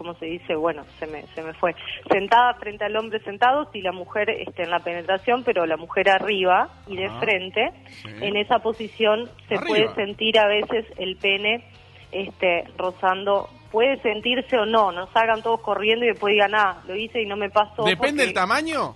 [0.00, 0.54] ¿cómo se dice?
[0.54, 1.74] Bueno, se me, se me fue.
[2.10, 6.08] Sentada frente al hombre sentado, si la mujer está en la penetración, pero la mujer
[6.08, 7.20] arriba y de Ajá.
[7.20, 8.08] frente, Sí.
[8.22, 9.66] en esa posición se Arriba.
[9.68, 11.64] puede sentir a veces el pene
[12.12, 16.96] este rozando, puede sentirse o no, no salgan todos corriendo y después digan, ah, lo
[16.96, 17.84] hice y no me pasó.
[17.84, 18.94] ¿Depende porque- del tamaño?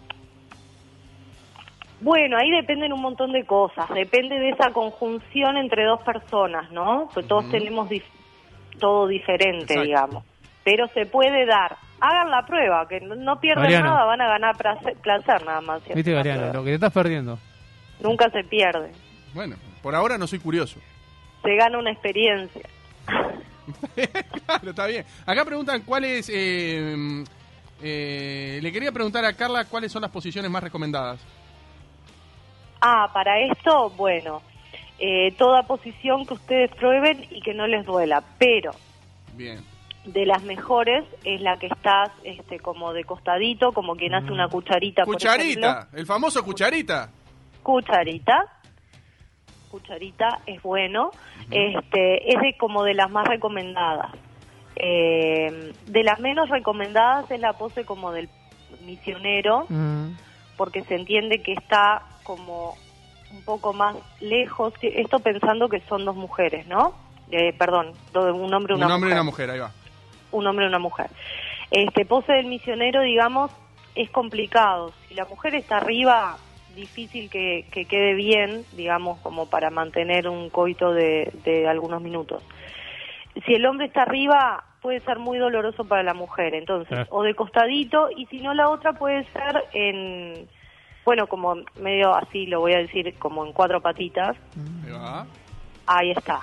[2.01, 3.89] bueno, ahí dependen un montón de cosas.
[3.91, 7.09] Depende de esa conjunción entre dos personas, ¿no?
[7.13, 8.03] Pues todos tenemos dif-
[8.79, 9.83] todo diferente, Exacto.
[9.83, 10.25] digamos.
[10.65, 11.77] Pero se puede dar.
[12.01, 13.91] Hagan la prueba, que no, no pierden Mariano.
[13.91, 15.83] nada, van a ganar placer, placer nada más.
[15.83, 17.39] si Viste, Mariano, lo que te estás perdiendo.
[18.01, 18.93] Nunca se pierde.
[19.33, 20.81] Bueno, por ahora no soy curioso.
[21.43, 22.63] Se gana una experiencia.
[24.47, 25.05] claro, está bien.
[25.27, 26.31] Acá preguntan cuáles...
[26.33, 27.25] eh,
[27.83, 31.21] eh, le quería preguntar a Carla cuáles son las posiciones más recomendadas.
[32.81, 34.43] Ah, para esto, bueno,
[34.99, 38.71] eh, toda posición que ustedes prueben y que no les duela, pero
[39.35, 39.63] Bien.
[40.05, 44.49] De las mejores es la que estás este, como de costadito, como quien hace una
[44.49, 45.05] cucharita.
[45.05, 45.37] por ejemplo.
[45.39, 47.11] Cucharita, el famoso cucharita.
[47.63, 48.45] cucharita.
[49.71, 51.11] Cucharita es bueno.
[51.51, 54.13] Este, es de como de las más recomendadas.
[54.77, 58.29] Eh, de las menos recomendadas es la pose como del
[58.85, 60.11] misionero, Mm.
[60.57, 62.75] porque se entiende que está como
[63.33, 64.75] un poco más lejos.
[64.83, 66.95] Esto pensando que son dos mujeres, ¿no?
[67.31, 69.73] Eh, perdón, un hombre y Un una hombre y mujer una mujer, ahí va.
[70.35, 71.09] Un hombre y una mujer.
[71.71, 73.51] Este pose del misionero, digamos,
[73.95, 74.93] es complicado.
[75.09, 76.37] Si la mujer está arriba,
[76.75, 82.43] difícil que, que quede bien, digamos, como para mantener un coito de, de algunos minutos.
[83.47, 87.07] Si el hombre está arriba, puede ser muy doloroso para la mujer, entonces, Ah.
[87.11, 90.49] o de costadito, y si no la otra puede ser en,
[91.05, 94.37] bueno, como medio así, lo voy a decir, como en cuatro patitas,
[94.85, 95.27] Ahí va.
[95.87, 96.41] ahí está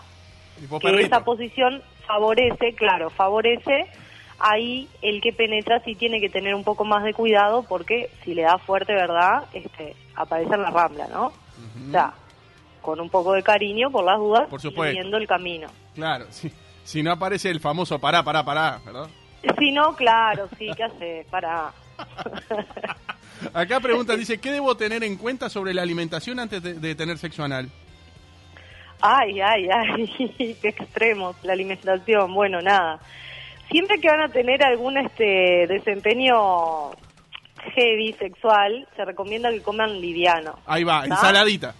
[0.80, 3.86] que esa posición favorece, claro, favorece
[4.40, 8.34] ahí el que penetra sí tiene que tener un poco más de cuidado porque si
[8.34, 9.46] le da fuerte, ¿verdad?
[9.54, 11.28] Este, aparece en la rambla, ¿no?
[11.28, 11.88] Ujú.
[11.88, 12.14] O sea,
[12.82, 15.68] con un poco de cariño por las dudas, Por viendo el camino.
[15.96, 16.52] Claro, sí.
[16.84, 19.08] Si no aparece el famoso pará, pará, pará, ¿verdad?
[19.60, 21.26] Si no, claro, sí, ¿qué hace?
[21.30, 21.72] Para...
[23.54, 27.18] Acá pregunta, dice, ¿qué debo tener en cuenta sobre la alimentación antes de, de tener
[27.18, 27.70] sexo anal?
[29.02, 32.34] Ay, ay, ay, qué extremos, la alimentación.
[32.34, 33.00] Bueno, nada.
[33.70, 36.92] siempre que van a tener algún este desempeño
[37.76, 40.60] heavy sexual, se recomienda que coman liviano.
[40.66, 41.74] Ahí va, ensaladita.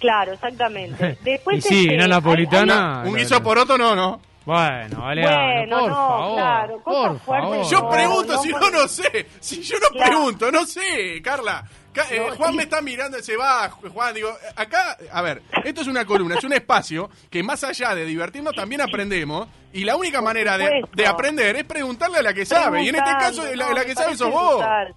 [0.00, 1.18] Claro, exactamente.
[1.22, 3.02] Después y sí, este, una hay- napolitana.
[3.06, 4.20] Un guiso poroto no, no.
[4.44, 6.34] Bueno, Galeano, Bueno, por no, favor.
[6.36, 7.70] claro, cosas por fuertes favor.
[7.70, 9.26] Yo pregunto, no, si no, no sé.
[9.40, 10.10] Si yo no Claro.
[10.10, 11.64] pregunto, no sé, Carla.
[12.10, 16.04] Eh, Juan me está mirando, se va, Juan, digo, acá, a ver, esto es una
[16.04, 20.58] columna, es un espacio que más allá de divertirnos también aprendemos y la única manera
[20.58, 23.80] de, aprender es preguntarle a la que sabe y en este caso la, no, la
[23.80, 24.54] me que sabe sos vos.
[24.56, 24.94] brutal.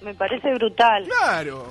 [0.00, 1.04] Me parece brutal.
[1.04, 1.66] Claro.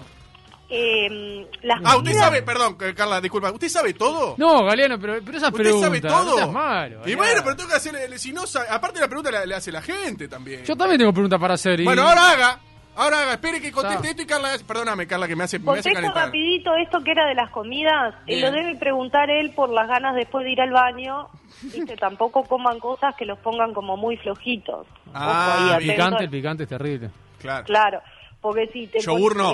[0.70, 4.36] Eh, las Ah, usted sabe, perdón, eh, Carla, disculpa, ¿usted sabe todo?
[4.38, 5.88] No, Galeano, pero, pero esas ¿Usted preguntas.
[5.88, 6.40] sabe todo?
[6.42, 7.02] No malo.
[7.08, 9.82] y bueno, pero tengo que hacerle, si no, aparte la pregunta la, la hace la
[9.82, 10.66] gente también.
[10.66, 11.80] Yo también tengo preguntas para hacer.
[11.80, 12.60] y- Bueno, ahora haga.
[12.98, 13.32] Ahora.
[13.34, 14.10] Espere que conteste Está.
[14.10, 14.50] esto y Carla.
[14.68, 16.26] Perdóname, Carla, que me hace, me hace Contesto calentar.
[16.26, 18.16] rapidito esto que era de las comidas.
[18.26, 18.42] eh, Bien.
[18.42, 21.28] lo debe preguntar él por las ganas después de ir al baño.
[21.62, 24.86] Viste, tampoco coman cosas que los pongan como muy flojitos.
[25.14, 27.10] Ah, Ojo picante, el picante es terrible.
[27.40, 27.64] Claro.
[27.66, 28.02] Claro,
[28.42, 29.54] porque si te Yogur no.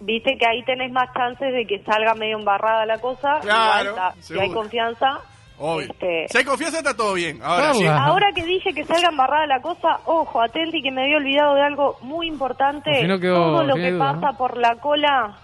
[0.00, 3.40] Viste que ahí tenés más chances de que salga medio embarrada la cosa.
[3.40, 5.20] Claro, si hay confianza.
[5.60, 5.90] Obvio.
[5.90, 7.40] este, Si hay confianza, está todo bien.
[7.42, 7.86] Ahora sí.
[7.86, 11.62] Ahora que dije que salga embarrada la cosa, ojo, atenti que me había olvidado de
[11.62, 13.06] algo muy importante.
[13.06, 14.38] No quedó- Todo lo que duda, pasa ¿no?
[14.38, 15.36] por la cola,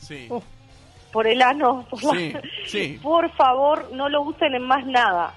[0.00, 0.26] Sí.
[0.30, 0.42] Oh.
[1.12, 2.34] por el ano, por, la- Sí,
[2.66, 3.00] sí.
[3.02, 5.34] por favor, no lo usen en más nada.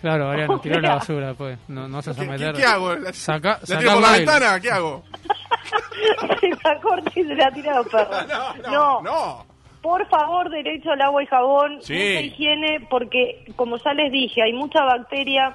[0.00, 1.58] Claro, Galeano, O tirá la basura después.
[1.68, 2.52] No, no se ¿Qué, a meter.
[2.54, 2.94] qué- qué hago?
[2.94, 4.26] ¿La, Saca- la saca tiro por la baile.
[4.26, 4.60] ventana?
[4.60, 5.02] ¿Qué hago?
[6.40, 8.26] se la corta y se la tira a los perros.
[8.28, 9.46] No, no, no.
[9.88, 11.94] Por favor, derecho al agua y jabón, Sí.
[11.94, 15.54] mucha higiene, porque como ya les dije, hay mucha bacteria,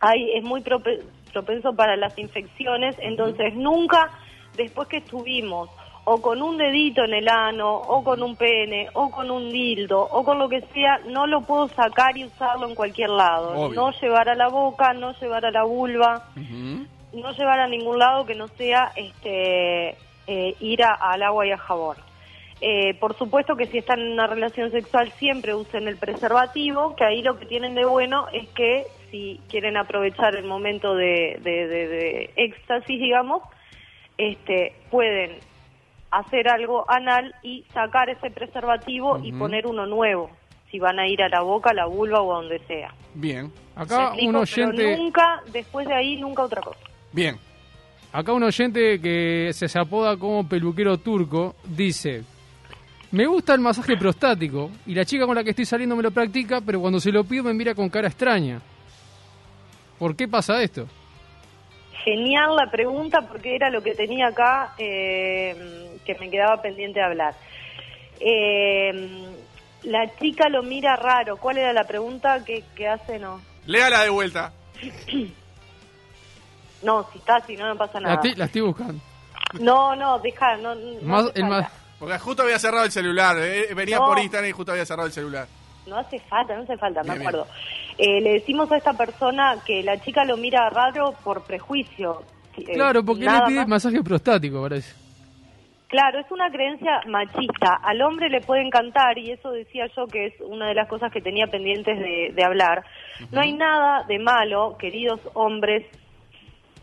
[0.00, 1.02] hay, es muy prope-
[1.34, 4.10] propenso para las infecciones, entonces nunca,
[4.56, 5.68] después que estuvimos
[6.04, 10.00] o con un dedito en el ano, o con un pene, o con un dildo,
[10.00, 13.50] o con lo que sea, no lo puedo sacar y usarlo en cualquier lado.
[13.52, 13.74] Obvio.
[13.82, 16.26] No llevar a la boca, no llevar a la vulva
[17.12, 19.90] no llevar a ningún lado que no sea este
[20.26, 21.96] eh, ir a- al agua y al jabón.
[22.64, 27.04] Eh, por supuesto que si están en una relación sexual siempre usen el preservativo, que
[27.04, 31.66] ahí lo que tienen de bueno es que si quieren aprovechar el momento de, de-
[31.66, 33.42] de- de éxtasis, digamos,
[34.16, 35.38] este, pueden
[36.12, 40.30] hacer algo anal y sacar ese preservativo y poner uno nuevo,
[40.70, 42.94] si van a ir a la boca, a la vulva o a donde sea.
[43.14, 44.76] Bien, Acá un oyente.
[44.76, 46.78] Pero nunca, después de ahí, nunca otra cosa.
[47.12, 47.36] bien.
[48.14, 52.22] Acá un oyente que se apoda como peluquero turco dice:
[53.12, 56.10] Me gusta el masaje prostático y la chica con la que estoy saliendo me lo
[56.10, 58.60] practica, pero cuando se lo pido me mira con cara extraña.
[59.98, 60.86] ¿Por qué pasa esto?
[62.04, 67.04] Genial la pregunta porque era lo que tenía acá eh, que me quedaba pendiente de
[67.04, 67.34] hablar.
[68.18, 69.26] Eh,
[69.82, 71.36] la chica lo mira raro.
[71.36, 73.18] ¿Cuál era la pregunta que, que hace?
[73.18, 74.52] No, Léala de vuelta.
[76.82, 78.20] no, si está, si no, no pasa nada.
[78.36, 79.00] la estoy buscando.
[79.60, 81.66] No, no, deja, no, no el.
[82.02, 83.36] Porque justo había cerrado el celular.
[83.38, 84.06] eh, Venía No.
[84.06, 85.46] por Instagram y justo había cerrado el celular.
[85.86, 87.46] No hace falta, no hace falta, me Bien, acuerdo.
[87.96, 92.24] Eh, le decimos a esta persona que la chica lo mira raro por prejuicio.
[92.56, 93.68] Eh, Claro, porque nada le pide más.
[93.68, 94.92] masaje prostático, parece.
[95.86, 97.74] Claro, es una creencia machista.
[97.84, 101.12] Al hombre le puede encantar, y eso decía yo que es una de las cosas
[101.12, 102.82] que tenía pendientes de, de hablar.
[103.30, 105.86] No hay nada de malo, queridos hombres,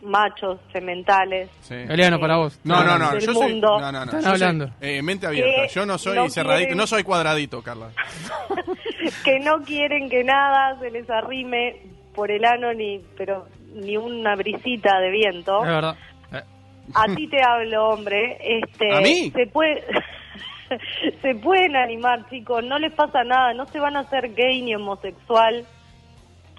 [0.01, 1.75] machos, sementales, Sí.
[1.85, 2.59] Galeano, para vos.
[2.63, 3.17] No, no, no.
[3.19, 3.51] Yo soy.
[3.51, 3.79] mundo.
[3.79, 4.03] No, no, no.
[4.05, 4.69] Están yo soy, hablando.
[4.81, 5.61] eh, mente abierta.
[5.63, 6.59] Que Yo no soy no cerradito.
[6.67, 7.89] quieren- No soy cuadradito, Carla.
[9.25, 11.77] que no quieren que nada se les arrime
[12.15, 15.61] por el ano ni, pero ni una brisita de viento.
[15.63, 15.95] Es verdad.
[16.33, 16.41] Eh,
[16.95, 18.37] A ti te hablo, hombre.
[18.41, 19.31] Este, ¿A mí?
[19.31, 19.83] Se puede,
[21.21, 22.63] se pueden animar, chicos.
[22.63, 23.53] No les pasa nada.
[23.53, 25.65] No se van a hacer gay ni homosexual,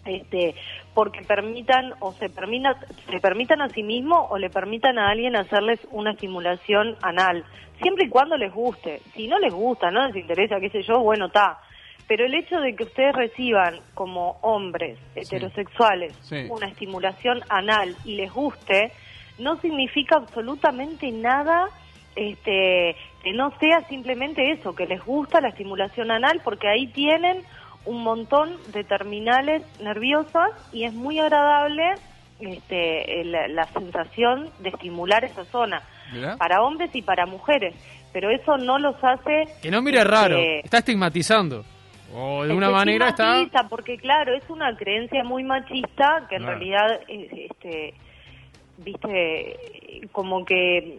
[0.05, 0.55] este,
[1.01, 2.75] porque permitan o se permitan,
[3.11, 7.43] se permitan a sí mismos o le permitan a alguien hacerles una estimulación anal,
[7.81, 9.01] siempre y cuando les guste.
[9.15, 11.59] Si no les gusta, no les interesa, qué sé yo, bueno, está.
[12.07, 16.47] Pero el hecho de que ustedes reciban como hombres heterosexuales Sí.
[16.51, 18.93] una estimulación anal y les guste,
[19.39, 21.69] no significa absolutamente nada
[22.15, 27.39] este, que no sea simplemente eso, que les gusta la estimulación anal, porque ahí tienen
[27.87, 31.95] un montón de terminales nerviosas y es muy agradable
[32.41, 35.83] este, la, la sensación de estimular esa zona,
[36.39, 37.75] para hombres y para mujeres,
[38.13, 39.45] pero eso no los hace...
[39.63, 40.37] Que no mire raro.
[40.37, 41.65] este, Está estigmatizando.
[42.13, 43.47] O de una manera está.
[43.69, 46.59] porque claro, es una creencia muy machista que en Claro.
[46.59, 47.95] realidad, eh, este,
[48.79, 50.99] viste, como que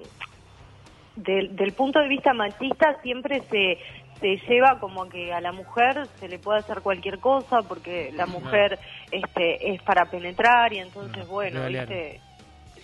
[1.18, 3.78] del, del punto de vista machista siempre se
[4.22, 8.26] se lleva como que a la mujer se le puede hacer cualquier cosa porque la
[8.28, 8.80] mujer
[9.12, 11.66] este es para penetrar y entonces bueno.
[11.68, 12.22] ¿viste?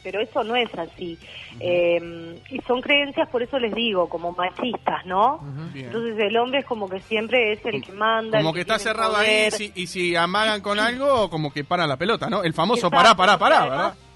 [0.04, 1.18] pero eso no es así
[1.60, 5.40] Eh, y son creencias por eso les digo como machistas no
[5.76, 8.80] entonces el hombre es como que siempre es el que manda Como el que está
[8.80, 12.44] cerrado ahí y si, y si amagan con algo, como que paran la pelota, ¿no?
[12.44, 14.07] El famoso Exacto, pará, pará, pará, además- ¿verdad?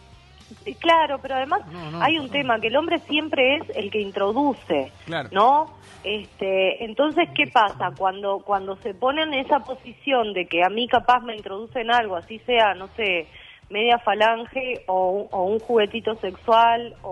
[0.79, 3.99] Claro, pero además No, no, hay un tema que el hombre siempre es el que
[4.01, 5.29] introduce, Claro.
[5.31, 5.65] ¿no?
[6.03, 10.87] Este, entonces qué pasa cuando cuando se ponen en esa posición de que a mí
[10.87, 13.27] capaz me introducen algo, así sea, no sé,
[13.69, 17.09] media falange o, un- o un juguetito sexual o,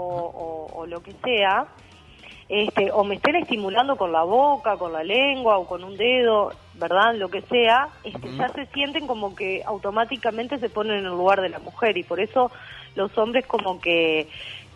[0.74, 1.68] o- o lo que sea,
[2.50, 6.52] este, o me estén estimulando con la boca, con la lengua o con un dedo,
[6.74, 7.14] ¿verdad?
[7.16, 11.42] Lo que sea, este, ya se sienten como que automáticamente se ponen en el lugar
[11.42, 12.50] de la mujer y por eso
[13.00, 14.28] los hombres como que,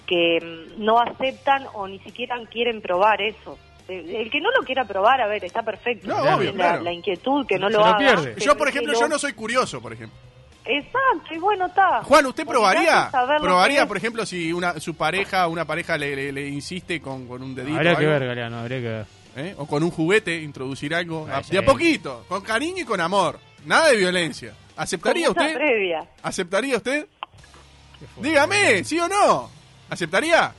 [0.08, 3.58] que mm, no aceptan o ni siquiera quieren probar eso.
[3.88, 6.08] Eh, El que no lo quiera probar, a ver, está perfecto.
[6.08, 6.84] No, obvio, la, claro.
[6.84, 7.98] la inquietud que no Se lo lo haga.
[7.98, 8.36] pierde.
[8.40, 10.18] Yo, por ejemplo, lo- yo no soy curioso, por ejemplo.
[10.66, 12.02] Exacto, y bueno, está.
[12.04, 13.12] Juan, ¿usted probaría?
[13.42, 17.44] ¿Probaría, por ejemplo, si una su pareja una pareja le, le- le insiste con, con
[17.44, 19.06] un dedito Habría o que ver, Galeano, habría que ver.
[19.36, 19.56] ¿Eh?
[19.58, 21.28] O con un juguete, introducir algo.
[21.30, 21.42] A-.
[21.42, 23.40] De a poquito, con cariño y con amor.
[23.66, 24.54] Nada de violencia.
[24.78, 25.54] ¿Aceptaría usted?
[25.54, 26.06] previa.
[26.22, 27.08] ¿Aceptaría usted?
[28.18, 29.50] Dígame, ¿sí o no?
[29.90, 30.54] ¿Aceptaría?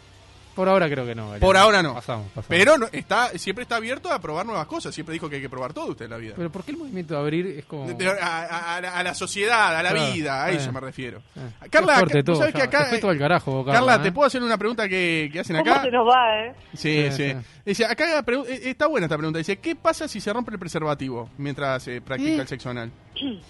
[0.55, 1.33] Por ahora creo que no.
[1.41, 1.95] Por ahora no.
[1.95, 2.47] Pasamos, pasamos.
[2.49, 4.95] Pero no, está, siempre está abierto a probar nuevas cosas.
[4.95, 6.35] Siempre dijo que hay que probar todo usted en la vida.
[6.37, 7.89] Pero ¿por qué el movimiento de abrir es como...
[7.89, 10.55] De- de- a, a- a la- a la sociedad, a la Claro, vida, a eh.
[10.55, 11.21] eso me refiero.
[11.35, 14.09] Eh, Carla, fuerte ¿tú todo, sabes que ya, acá- todo al carajo, Carla, Carla, ¿te
[14.11, 14.13] ¿eh?
[14.13, 15.83] puedo hacer una pregunta que, que hacen ¿Cómo acá?
[15.83, 16.55] se nos va, eh?
[16.75, 17.35] Sí, Sí.
[17.67, 19.39] Dice, acá eh, está buena esta pregunta.
[19.39, 22.41] Dice, ¿qué pasa si se rompe el preservativo mientras se practica ¿Eh?
[22.43, 22.93] el sexo anal?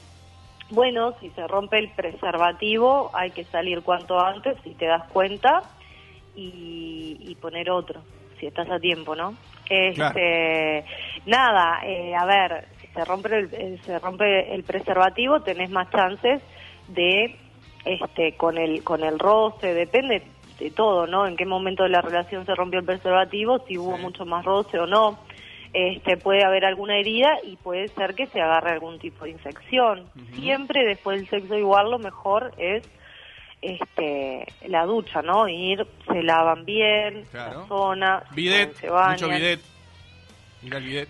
[0.75, 5.63] Bueno, si se rompe el preservativo, hay que salir cuanto antes, si te das cuenta,
[6.35, 8.01] y, y poner otro,
[8.41, 9.37] si estás a tiempo, ¿no?
[9.71, 10.85] Este,
[11.27, 15.89] Nada, eh, a ver, si se rompe el, eh, se rompe el preservativo, tenés más
[15.91, 16.43] chances
[16.89, 17.37] de,
[17.85, 20.23] este, con el, con el roce, depende
[20.59, 21.27] de todo, ¿no?
[21.27, 24.03] En qué momento de la relación se rompió el preservativo, si hubo Sí.
[24.03, 25.19] mucho más roce o no.
[25.75, 30.07] Este, puede haber alguna herida y puede ser que se agarre algún tipo de infección.
[30.35, 32.89] Siempre después del sexo igual lo mejor es
[33.61, 35.49] este la ducha, ¿no?
[35.49, 37.61] Ir, se lavan bien, Claro.
[37.63, 39.13] la zona, Bidet, se bañan.
[39.13, 39.61] mucho bidet.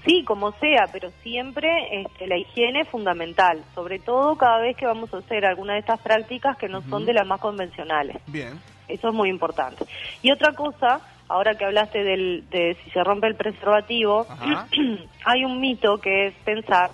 [0.04, 4.86] Sí, como sea, pero siempre este, la higiene es fundamental, sobre todo cada vez que
[4.86, 8.16] vamos a hacer alguna de estas prácticas que no son de las más convencionales.
[8.26, 8.58] Bien.
[8.88, 9.84] Eso es muy importante.
[10.22, 14.66] Y otra cosa, ahora que hablaste del, de si se rompe el preservativo, Ajá.
[15.24, 16.90] hay un mito que es pensar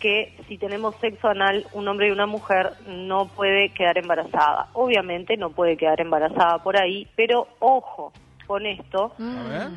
[0.00, 4.68] que si tenemos sexo anal, un hombre y una mujer no puede quedar embarazada.
[4.74, 8.12] Obviamente no puede quedar embarazada por ahí, pero ojo
[8.46, 9.68] con esto, A ver.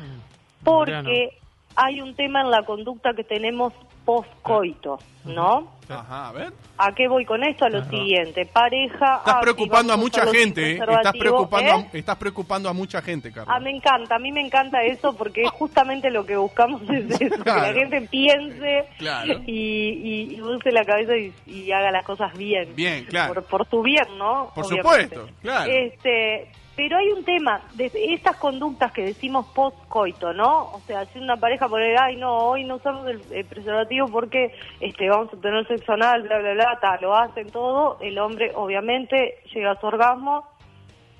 [0.62, 1.30] porque
[1.80, 3.72] hay un tema en la conducta que tenemos
[4.04, 5.70] post-coito, ¿no?
[5.88, 6.52] Ajá, a ver.
[6.76, 7.66] ¿A qué voy con esto?
[7.66, 7.90] A lo Ajá.
[7.90, 9.18] siguiente, pareja...
[9.18, 10.80] Estás ah, preocupando a mucha gente, ¿eh?
[10.80, 11.88] Estás preocupando, ¿eh?
[11.92, 13.54] a, estás preocupando a mucha gente, Carla.
[13.54, 17.20] Ah, me encanta, a mí me encanta eso porque es justamente lo que buscamos es
[17.20, 19.40] eso, que la gente piense Claro.
[19.46, 22.74] y, y, y use la cabeza y, y haga las cosas bien.
[22.74, 23.34] Bien, claro.
[23.34, 24.50] Por, por tu bien, ¿no?
[24.54, 25.14] Por Obviamente.
[25.14, 25.70] supuesto, claro.
[25.70, 30.66] Este, pero hay un tema, de estas conductas que decimos post-coito, ¿no?
[30.74, 34.06] O sea, si una pareja por ahí, ay, no, hoy no usamos el, el preservativo
[34.06, 38.16] porque este vamos a tener sexo anal, bla, bla, bla, ta, lo hacen todo, el
[38.20, 40.46] hombre obviamente llega a su orgasmo,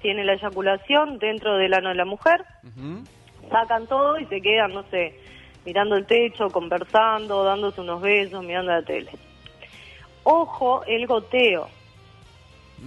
[0.00, 2.44] tiene la eyaculación dentro del ano de la mujer,
[3.50, 5.18] sacan todo y se quedan, no sé,
[5.66, 9.10] mirando el techo, conversando, dándose unos besos, mirando la tele.
[10.22, 11.66] Ojo, el goteo,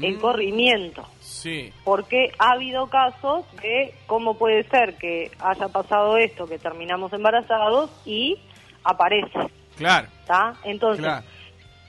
[0.02, 1.72] el Mm, corrimiento, Sí.
[1.84, 7.90] porque ha habido casos de cómo puede ser que haya pasado esto, que terminamos embarazados
[8.06, 8.38] y
[8.84, 10.54] aparece, Claro, ¿está?
[10.64, 11.26] Entonces, claro.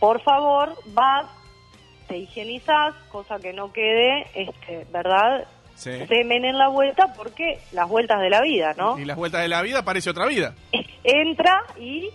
[0.00, 1.26] por favor, vas,
[2.08, 5.46] te higienizás, cosa que no quede, este, ¿verdad?
[5.74, 5.90] Sí.
[6.06, 8.98] Semen en la vuelta, porque las vueltas de la vida, ¿no?
[8.98, 10.54] Y las vueltas de la vida parece otra vida.
[11.04, 12.10] entra y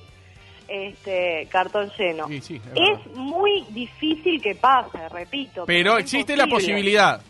[0.67, 2.27] este cartón lleno.
[2.27, 5.65] Sí, sí, es muy difícil que pase, repito.
[5.65, 7.21] Pero existe la posibilidad.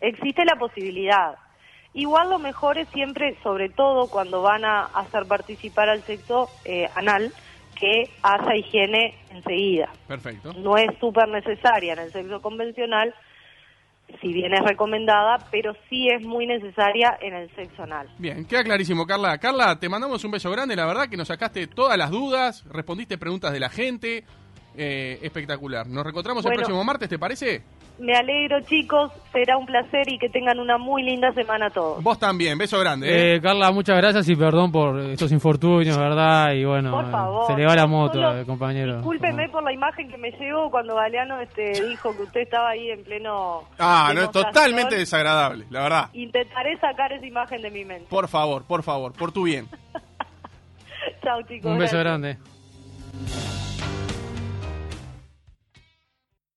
[0.00, 1.36] Existe la posibilidad.
[1.94, 6.88] Igual lo mejor es siempre, sobre todo cuando van a hacer participar al sexo eh,
[6.94, 7.32] anal,
[7.78, 9.90] que haya higiene enseguida.
[10.06, 10.52] Perfecto.
[10.54, 13.14] No es súper necesaria en el sexo convencional,
[14.20, 18.08] si bien es recomendada, pero sí es muy necesaria en el sexo anal.
[18.18, 19.38] Bien, queda clarísimo, Carla.
[19.38, 20.76] Carla, te mandamos un beso grande.
[20.76, 24.24] La verdad que nos sacaste todas las dudas, respondiste preguntas de la gente.
[24.78, 25.86] Eh, espectacular.
[25.86, 27.62] Nos reencontramos el próximo martes, ¿te parece?
[27.98, 29.10] Me alegro, chicos.
[29.32, 32.02] Será un placer y que tengan una muy linda semana todos.
[32.02, 33.08] Vos también, beso grande.
[33.08, 33.34] ¿eh?
[33.36, 36.52] Eh, Carla, muchas gracias y perdón por estos infortunios, ¿verdad?
[36.52, 37.46] Y bueno, Por favor.
[37.46, 38.96] se le va la moto, Solo eh, compañero.
[38.96, 42.90] Discúlpeme por la imagen que me llegó cuando Galeano este, dijo que usted estaba ahí
[42.90, 43.62] en pleno.
[43.78, 46.10] ah, no, es totalmente desagradable, la verdad.
[46.12, 48.06] Intentaré sacar esa imagen de mi mente.
[48.10, 49.66] Por favor, por favor, por tu bien.
[51.22, 51.70] Chao, chicos.
[51.70, 52.04] Un beso gracias.
[52.04, 53.65] grande.